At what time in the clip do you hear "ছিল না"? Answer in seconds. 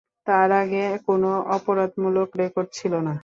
2.73-3.13